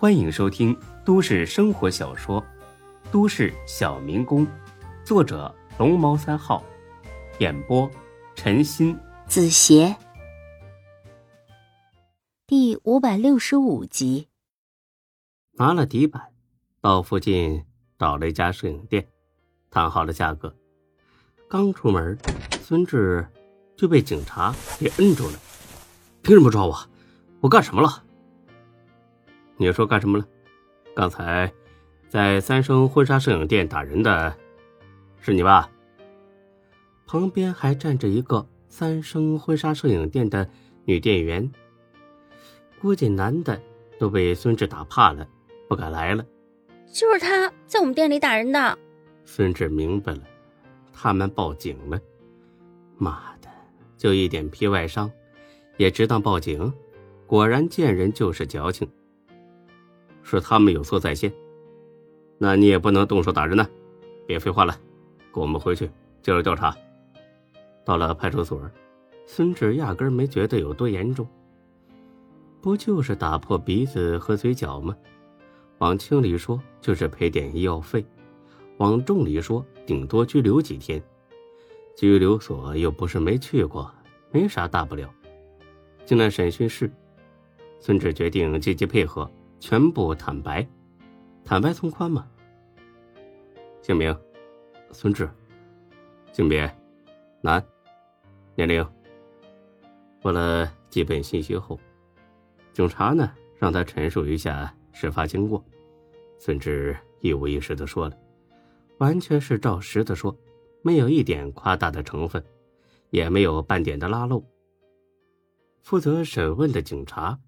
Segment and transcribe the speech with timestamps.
[0.00, 0.74] 欢迎收听
[1.04, 2.40] 都市生活小说
[3.12, 4.46] 《都市小民工》，
[5.04, 6.64] 作者龙猫三号，
[7.38, 7.86] 演播
[8.34, 9.94] 陈鑫、子邪，
[12.46, 14.26] 第五百六十五集。
[15.58, 16.32] 拿了底板，
[16.80, 17.62] 到附近
[17.98, 19.06] 找了一家摄影店，
[19.70, 20.56] 谈好了价格。
[21.46, 22.16] 刚出门，
[22.62, 23.28] 孙志
[23.76, 25.38] 就被警察给摁住了。
[26.22, 26.74] 凭什么抓我？
[27.42, 28.02] 我干什么了？
[29.60, 30.24] 你说干什么了？
[30.94, 31.52] 刚才
[32.08, 34.34] 在三生婚纱摄影店打人的，
[35.20, 35.70] 是你吧？
[37.06, 40.48] 旁边还站着一个三生婚纱摄影店的
[40.86, 41.52] 女店员。
[42.80, 43.60] 估计男的
[43.98, 45.28] 都被孙志打怕了，
[45.68, 46.24] 不敢来了。
[46.90, 48.78] 就是他在我们店里打人的。
[49.26, 50.22] 孙志明白了。
[50.90, 52.00] 他们报警了，
[52.96, 53.48] 妈的，
[53.98, 55.10] 就一点皮外伤，
[55.76, 56.72] 也值当报警？
[57.26, 58.90] 果然见人就是矫情。
[60.22, 61.32] 是他们有错在先，
[62.38, 63.68] 那你也不能动手打人呢。
[64.26, 64.76] 别废话了，
[65.32, 65.86] 跟我们回去
[66.22, 66.76] 接受调查。
[67.84, 68.60] 到了派出所，
[69.26, 71.26] 孙志压根没觉得有多严重，
[72.60, 74.96] 不就是打破鼻子和嘴角吗？
[75.78, 78.04] 往轻里说就是赔点医药费。
[78.76, 81.02] 往重里说，顶多拘留几天。
[81.96, 83.92] 拘留所又不是没去过，
[84.30, 85.12] 没啥大不了。
[86.06, 86.90] 进了审讯室，
[87.78, 90.66] 孙志决定积极配合，全部坦白。
[91.44, 92.26] 坦白从宽嘛。
[93.82, 94.16] 姓名：
[94.90, 95.30] 孙志。
[96.32, 96.68] 性别：
[97.42, 97.64] 男。
[98.56, 98.84] 年龄。
[100.22, 101.78] 过了基本信息后，
[102.72, 105.64] 警察呢让他陈述一下事发经过。
[106.38, 108.16] 孙志一五一十的说了。
[108.98, 110.36] 完全是照实的说，
[110.82, 112.44] 没有一点夸大的成分，
[113.08, 114.44] 也没有半点的拉漏。
[115.80, 117.38] 负责审问的警察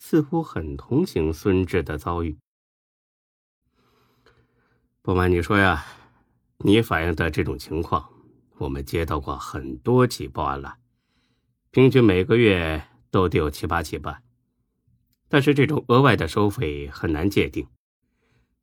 [0.00, 2.38] 似乎很同情孙志的遭遇。
[5.02, 5.84] 不瞒你说呀，
[6.58, 8.10] 你反映的这种情况，
[8.56, 10.78] 我们接到过很多起报案了，
[11.70, 14.22] 平均每个月都得有七八起吧。
[15.28, 17.68] 但是这种额外的收费很难界定，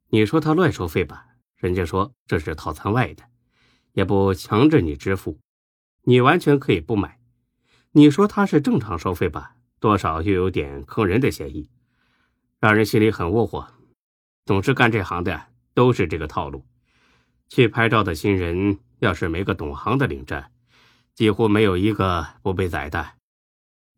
[0.08, 1.28] 你说他乱收费吧？
[1.54, 3.24] 人家说这是套餐外的，
[3.92, 5.38] 也不强制你支付，
[6.02, 7.20] 你完全可以不买。
[7.92, 11.70] 你说他是正常收费吧，多少又有点坑人的嫌疑，
[12.58, 13.66] 让人心里很窝火。
[14.44, 16.66] 总是干这行的都是这个套路。
[17.48, 20.50] 去拍照的新人要是没个懂行的领着，
[21.14, 23.14] 几乎没有一个不被宰的。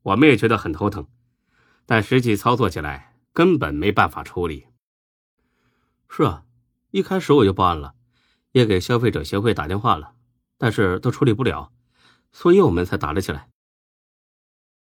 [0.02, 1.06] 我们也觉得很头疼，
[1.86, 4.66] 但实际操作起来根本没办法处理。
[6.08, 6.44] 是啊。
[6.92, 7.94] 一开始我就报案了，
[8.50, 10.16] 也给消费者协会打电话了，
[10.58, 11.70] 但是都处理不了，
[12.32, 13.48] 所以我们才打了起来。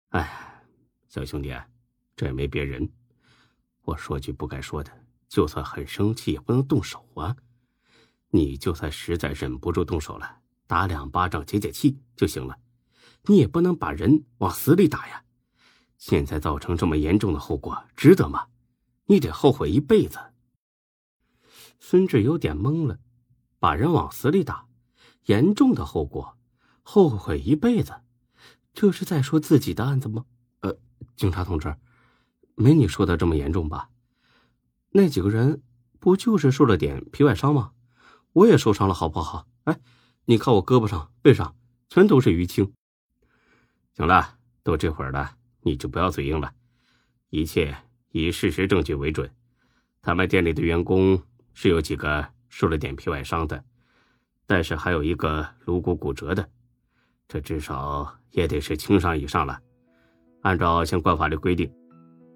[0.09, 0.48] 哎，
[1.09, 1.51] 小兄弟，
[2.15, 2.87] 这也没别人，
[3.81, 4.91] 我说句不该说的，
[5.27, 7.35] 就算很生气也不能动手啊！
[8.29, 12.59] 你就算实在忍不住动手了，打两巴掌解解气就行了，
[13.23, 15.25] 你也不能把人往死里打呀！
[15.97, 18.49] 现在造成这么严重的后果，值得吗？
[19.05, 20.19] 你得后悔一辈子。
[21.79, 22.99] 孙志有点懵了，
[23.57, 24.67] 把人往死里打，
[25.25, 26.37] 严重的后果，
[26.83, 28.01] 后悔一辈子，
[28.75, 30.25] 这是在说自己的案子吗？
[31.19, 31.75] 警察同志，
[32.55, 33.89] 没你说的这么严重吧？
[34.91, 35.61] 那几个人
[35.99, 37.73] 不就是受了点皮外伤吗？
[38.31, 39.45] 我也受伤了，好不好？
[39.65, 39.77] 哎，
[40.23, 41.57] 你看我胳膊上、背上
[41.89, 42.71] 全都是淤青。
[43.97, 46.53] 行了，都这会儿了，你就不要嘴硬了，
[47.31, 47.75] 一切
[48.11, 49.29] 以事实证据为准。
[50.01, 51.21] 他们店里的员工。
[51.51, 53.61] 是有几个受了点皮外伤的，
[54.45, 56.49] 但是还有一个颅骨骨折的，
[57.27, 59.61] 这至少也得是轻伤以上了。
[60.41, 61.69] 按照相关法律规定，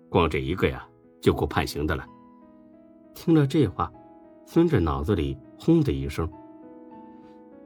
[0.09, 0.85] 光这一个呀
[1.21, 2.05] 就够判刑的了。
[3.13, 3.91] 听了这话，
[4.45, 6.29] 孙志脑子里轰的一声，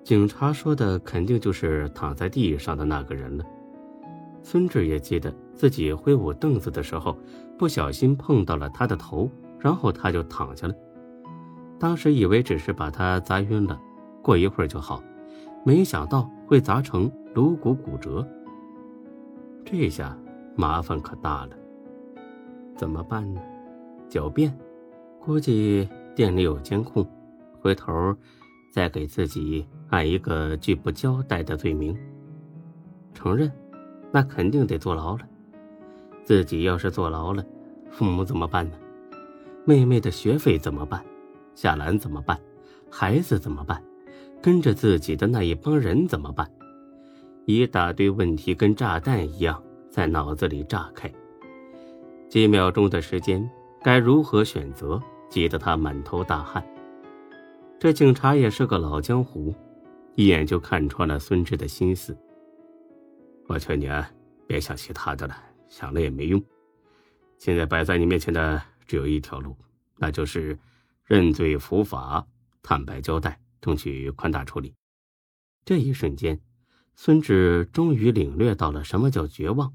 [0.03, 3.45] 警察说的肯定就是躺在地上的那个人了。
[4.43, 7.17] 孙志也记得自己挥舞凳子的时候，
[7.57, 10.73] 不小心碰到了他的头，然后他就躺下了。
[11.79, 13.79] 当时以为只是把他砸晕了，
[14.22, 15.03] 过一会儿就好，
[15.66, 18.25] 没想到会砸成颅骨骨折。
[19.66, 20.17] 这下
[20.57, 21.51] 麻烦可大了，
[22.75, 23.39] 怎么办呢？
[24.09, 24.51] 狡辩，
[25.19, 27.07] 估计店里有监控，
[27.61, 27.93] 回头
[28.73, 31.95] 再给自己按一个拒不交代的罪名。
[33.13, 33.51] 承认，
[34.11, 35.21] 那肯定得坐牢了。
[36.23, 37.45] 自己要是坐牢了，
[37.91, 38.75] 父母怎么办呢？
[39.63, 41.05] 妹妹的学费怎么办？
[41.53, 42.39] 夏兰怎么办？
[42.89, 43.83] 孩子怎么办？
[44.41, 46.49] 跟着自己的那一帮人怎么办？
[47.45, 49.61] 一大堆问题跟炸弹一样
[49.97, 51.11] 在脑子里炸开。
[52.29, 53.49] 几秒钟的时间，
[53.82, 56.64] 该如何选择，急得他满头大汗。
[57.79, 59.55] 这警察也是个老江湖，
[60.14, 62.16] 一眼就看穿了孙志的心思。
[63.47, 64.08] 我劝你啊，
[64.46, 65.35] 别想其他的了，
[65.67, 66.40] 想了也没用。
[67.40, 69.58] 现在摆在你面前的只有一条路，
[69.96, 70.59] 那就是
[71.05, 72.23] 认罪伏法，
[72.61, 74.76] 坦白交代，争取宽大处理。
[75.66, 76.40] 这一瞬间，
[76.96, 79.73] 孙志终于领略到了什么叫绝望。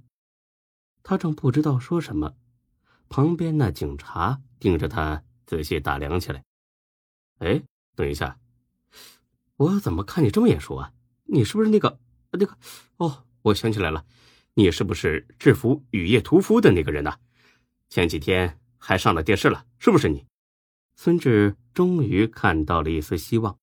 [1.02, 2.34] 他正不知道说什么，
[3.08, 6.42] 旁边那警察盯着他仔细打量起来。
[7.38, 7.62] 哎，
[7.94, 8.38] 等一下，
[9.56, 10.92] 我怎么看你这么眼熟啊？
[11.24, 11.98] 你是不是那个
[12.30, 12.56] 那个？
[12.98, 14.04] 哦，我想起来了，
[14.54, 17.18] 你是不是制服雨夜屠夫的那个人呢？
[17.88, 20.26] 前几天还上了电视了，是不是你？
[20.94, 23.58] 孙志终于看到了一丝希望。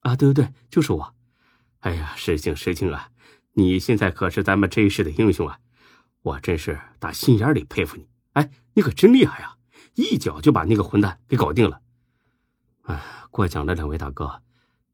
[0.00, 1.14] 啊，对对对，就是我。
[1.80, 3.10] 哎呀，失敬失敬啊！
[3.52, 5.58] 你现在可是咱们这一世的英雄啊！
[6.26, 8.08] 我真是打心眼里佩服你。
[8.32, 9.58] 哎，你可真厉害啊！
[9.94, 11.80] 一脚就把那个混蛋给搞定了。
[12.82, 13.00] 哎，
[13.30, 14.42] 过奖了，两位大哥。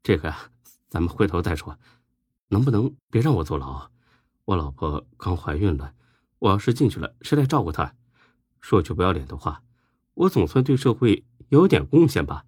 [0.03, 0.31] 这个，
[0.89, 1.79] 咱们回头再说。
[2.49, 3.89] 能不能别让我坐牢？
[4.45, 5.95] 我老婆刚怀孕了，
[6.37, 7.95] 我要是进去了，谁来照顾她？
[8.61, 9.63] 说句不要脸的话，
[10.13, 12.45] 我总算对社会有点贡献吧？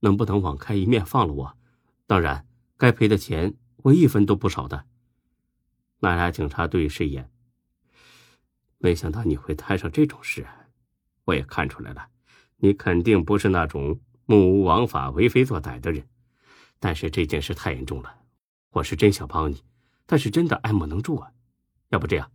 [0.00, 1.58] 能不能网开一面放了我？
[2.06, 2.46] 当然，
[2.78, 4.86] 该赔的钱我一分都不少的。
[5.98, 7.30] 那俩警察对视一眼，
[8.82, 10.44] 没想到你会摊上这种事，
[11.24, 12.08] 我也看出来了，
[12.56, 16.04] 你肯定不是那种目无王法、为非作歹的人。
[16.80, 18.12] 但是这件事太严重了，
[18.70, 19.62] 我是真想帮你，
[20.04, 21.30] 但是真的爱莫能助啊。
[21.90, 22.28] 要不这样，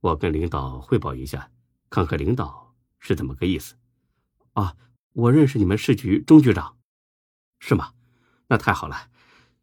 [0.00, 1.50] 我跟领导汇报一下。
[1.88, 3.74] 看看领导是怎么个意思，
[4.52, 4.76] 啊，
[5.14, 6.76] 我认识你们市局钟局长，
[7.58, 7.94] 是吗？
[8.48, 9.08] 那太好了，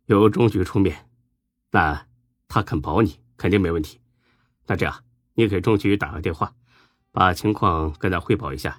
[0.08, 1.10] 由钟局出面，
[1.70, 2.08] 那
[2.48, 4.02] 他肯保你，肯定没问题。
[4.66, 5.04] 那这样，
[5.40, 6.52] 你给钟局打个电话，
[7.12, 8.76] 把情况跟他汇报一下，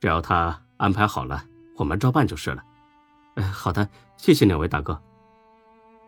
[0.00, 1.44] 只要他安排好了，
[1.76, 2.64] 我们照办就是了。
[3.34, 3.86] 哎，好的，
[4.16, 4.98] 谢谢两位大哥。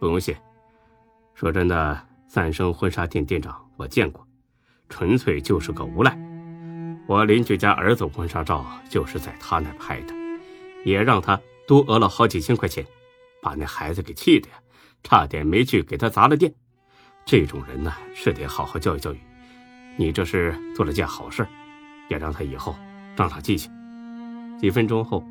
[0.01, 0.35] 不用谢。
[1.35, 4.27] 说真的，三生婚纱店店长我见过，
[4.89, 6.19] 纯粹就是个无赖。
[7.07, 10.15] 我邻居家儿子婚纱照就是在他那拍的，
[10.87, 11.39] 也让他
[11.69, 12.83] 多讹了好几千块钱，
[13.43, 14.55] 把那孩子给气的呀，
[15.03, 16.51] 差点没去给他砸了店。
[17.27, 19.21] 这种人呢，是得好好教育教育。
[19.97, 21.47] 你这是做了件好事，
[22.09, 22.75] 也让他以后
[23.17, 23.71] 长长记性。
[24.59, 25.25] 几分钟后，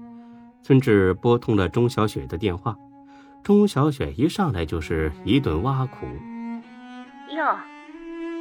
[0.63, 2.75] 村志拨通了钟小雪的电话，
[3.43, 6.05] 钟小雪一上来就是一顿挖苦
[7.35, 7.57] ：“哟，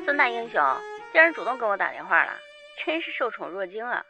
[0.04, 0.60] 孙大英雄
[1.12, 2.32] 竟然主动给我打电话了。”
[2.84, 4.02] 真是受宠若惊啊！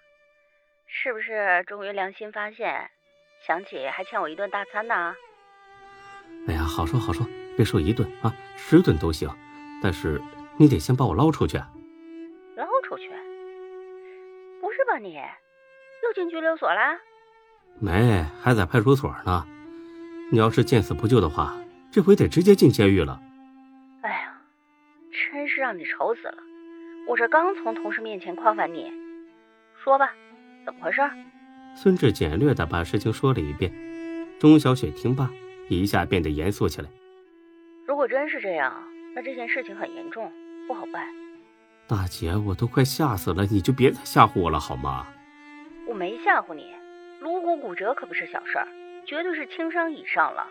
[0.86, 2.88] 是不是终于良心发现，
[3.44, 5.14] 想起还欠我一顿大餐呢？
[6.46, 9.28] 哎呀，好说好说，别说一顿啊，十顿都行，
[9.82, 10.22] 但是
[10.56, 11.58] 你得先把我捞出去。
[11.58, 11.64] 捞
[14.90, 15.14] 吧你？
[15.14, 16.98] 又进拘留所了？
[17.78, 19.46] 没，还在派出所呢。
[20.32, 21.56] 你要是见死不救的话，
[21.92, 23.20] 这回得直接进监狱了。
[24.02, 24.40] 哎呀，
[25.32, 26.38] 真是让你愁死了。
[27.06, 28.92] 我这刚从同事面前夸完你，
[29.82, 30.12] 说吧，
[30.64, 31.00] 怎么回事？
[31.76, 33.72] 孙志简略的把事情说了一遍。
[34.40, 35.30] 钟小雪听罢，
[35.68, 36.88] 一下变得严肃起来。
[37.86, 38.72] 如果真是这样，
[39.14, 40.32] 那这件事情很严重，
[40.66, 41.06] 不好办。
[41.90, 45.08] 大姐，我都快吓死了，你就别再吓唬我了好吗？
[45.88, 46.72] 我没吓唬你，
[47.20, 48.68] 颅骨骨折可不是小事儿，
[49.04, 50.46] 绝对是轻伤以上了，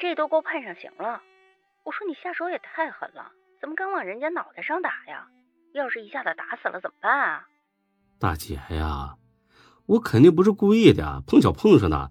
[0.00, 1.22] 这都够判上刑了。
[1.84, 3.30] 我说你下手也太狠了，
[3.60, 5.28] 怎么敢往人家脑袋上打呀？
[5.72, 7.46] 要是一下子打死了怎么办啊？
[8.18, 9.14] 大姐呀，
[9.86, 12.10] 我肯定不是故意的，碰巧碰上的，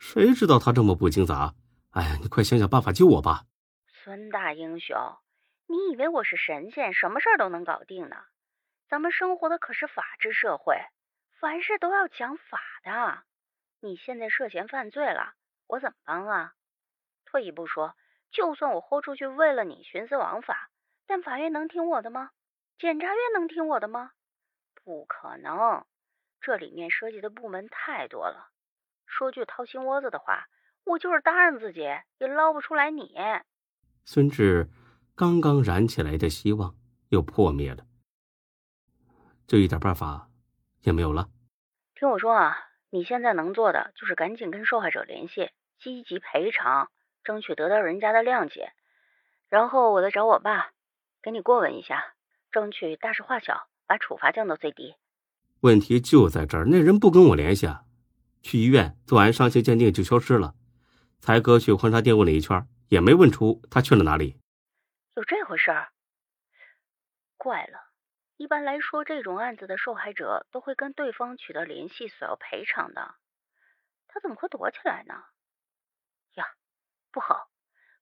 [0.00, 1.54] 谁知道他这么不经砸？
[1.90, 3.44] 哎呀，你快想想办法救我吧！
[4.02, 4.96] 孙大英雄，
[5.72, 8.26] 你以为我是神仙，什么事儿都能搞定呢？
[8.90, 10.76] 咱们生活的可是法治社会，
[11.40, 13.22] 凡事都要讲法的。
[13.80, 15.32] 你现在涉嫌犯罪了，
[15.66, 16.52] 我怎么帮啊？
[17.24, 17.96] 退一步说，
[18.30, 20.68] 就算我豁出去为了你徇私枉法，
[21.06, 22.32] 但法院能听我的吗？
[22.76, 24.10] 检察院能听我的吗？
[24.74, 25.86] 不可能，
[26.42, 28.50] 这里面涉及的部门太多了。
[29.06, 30.48] 说句掏心窝子的话，
[30.84, 31.80] 我就是答应自己
[32.18, 33.16] 也捞不出来你。
[34.04, 34.68] 孙志
[35.22, 36.74] 刚刚燃起来的希望
[37.10, 37.86] 又破灭了，
[39.46, 40.28] 就一点办法
[40.80, 41.28] 也没有了。
[41.94, 42.56] 听我说啊，
[42.90, 46.90] 你现在能做的就是赶紧跟受害者联系，积极赔偿，
[47.22, 48.72] 争取得到人家的谅解。
[49.48, 50.72] 然后我再找我爸，
[51.22, 52.02] 给你过问一下。
[52.50, 54.96] 争取大事化小，把处罚降到最低。
[55.60, 57.84] 问题就在这儿，那人不跟我联系啊，
[58.42, 60.56] 去医院做完伤情鉴定就消失了。
[61.20, 64.41] 才哥去婚纱店问了一圈，也没问出他去了哪里。
[65.14, 65.92] 有这回事儿？
[67.36, 67.78] 怪了，
[68.38, 73.14] 一般来说，这种案子的受害者都会跟对方取得联系，索要赔偿的。
[74.08, 75.14] 他怎么会躲起来呢？
[76.34, 76.46] 呀，
[77.10, 77.50] 不好，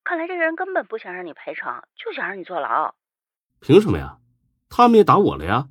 [0.05, 2.95] 看来这个人根本不想让你赔偿，就想让你坐牢。
[3.61, 4.19] 凭什么呀？
[4.69, 5.69] 他们也打我了呀。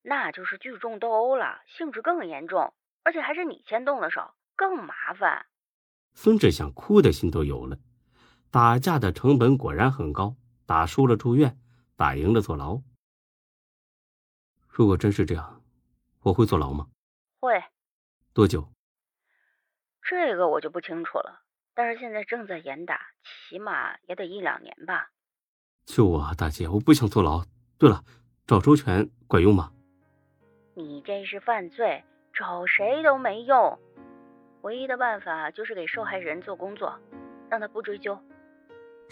[0.00, 5.44] 那就是聚众斗殴了，性质更严重，而且还是你先动的手，更麻烦。
[6.14, 7.76] 孙志想哭的心都有了。
[8.54, 11.58] 打架的成本果然很高，打输了住院，
[11.96, 12.80] 打赢了坐牢。
[14.68, 15.60] 如果真是这样，
[16.22, 16.86] 我会坐牢吗？
[17.40, 17.60] 会。
[18.32, 18.68] 多久？
[20.02, 21.42] 这个我就不清楚了。
[21.74, 25.10] 但是现在正在严打，起码也得一两年吧。
[25.84, 26.68] 救我啊，大姐！
[26.68, 27.44] 我不想坐牢。
[27.76, 28.04] 对了，
[28.46, 29.72] 找周全管用吗？
[30.74, 33.76] 你这是犯罪，找谁都没用。
[34.62, 36.96] 唯一的办法就是给受害人做工作，
[37.50, 38.16] 让他不追究。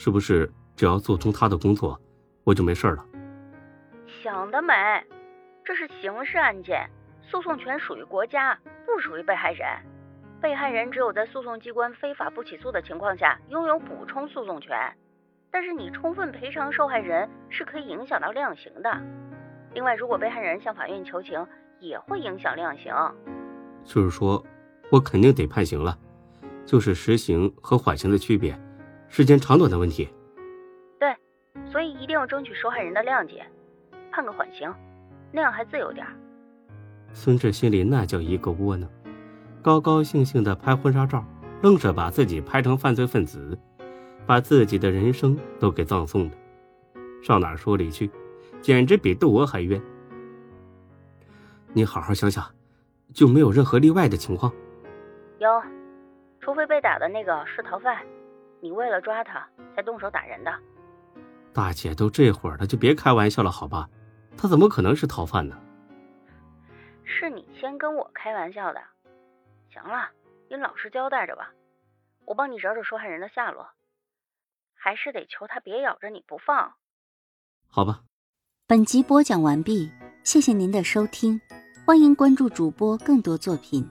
[0.02, 1.96] 是不是只要做通他的工作，
[2.42, 3.06] 我就没事了？
[4.20, 4.74] 想得美！
[5.64, 6.90] 这是刑事案件，
[7.22, 9.64] 诉讼权属于国家，不属于被害人。
[10.40, 14.76] 被害人只有在诉讼机关非法不起诉的情况下，拥有补充诉讼权。
[15.52, 19.00] 但是你充分赔偿受害人是可以影响到量刑的。
[19.72, 21.46] 另外，如果被害人向法院求情，
[21.78, 22.92] 也会影响量刑。
[23.84, 24.44] 就是说，
[24.90, 25.96] 我肯定得判刑了，
[26.66, 28.58] 就是实刑和缓刑的区别，
[29.12, 30.08] 时间长短的问题。
[30.98, 31.14] 对，
[31.70, 33.44] 所以一定要争取受害人的谅解，
[34.10, 34.72] 判个缓刑。
[35.30, 36.06] 那样还自由点
[37.12, 38.88] 孙志心里那叫一个窝囊，
[39.60, 41.22] 高高兴兴的拍婚纱照，
[41.62, 43.58] 愣是把自己拍成犯罪分子，
[44.24, 46.32] 把自己的人生都给葬送了，
[47.22, 48.10] 上哪说理去？
[48.62, 49.78] 简直比窦娥还冤。
[51.74, 52.42] 你好好想想，
[53.12, 54.50] 就没有任何例外的情况？
[55.38, 55.62] 有，
[56.40, 57.98] 除非被打的那个是逃犯，
[58.62, 60.54] 你为了抓他才动手打人的。
[61.52, 63.90] 大姐都这会儿了，就别开玩笑了，好吧？
[64.38, 65.60] 他怎么可能是逃犯呢？
[67.04, 68.80] 是你先跟我开玩笑的。
[69.68, 70.08] 行了，
[70.48, 71.50] 你老实交代着吧，
[72.24, 73.68] 我帮你找找受害人的下落。
[74.74, 76.72] 还是得求他别咬着你不放。
[77.66, 78.02] 好吧。
[78.68, 79.90] 本集播讲完毕，
[80.22, 81.40] 谢谢您的收听，
[81.84, 83.88] 欢迎关注主播更多作品。